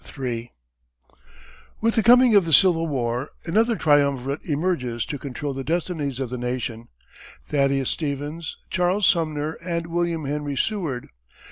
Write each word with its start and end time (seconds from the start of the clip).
With 1.79 1.93
the 1.93 2.01
coming 2.01 2.33
of 2.33 2.45
the 2.45 2.53
Civil 2.53 2.87
War, 2.87 3.29
another 3.45 3.75
triumvirate 3.75 4.43
emerges 4.45 5.05
to 5.05 5.19
control 5.19 5.53
the 5.53 5.63
destinies 5.63 6.19
of 6.19 6.31
the 6.31 6.39
nation 6.39 6.87
Thaddeus 7.45 7.91
Stevens, 7.91 8.57
Charles 8.71 9.05
Sumner 9.05 9.59
and 9.63 9.85
William 9.85 10.25
Henry 10.25 10.55
Seward. 10.55 11.07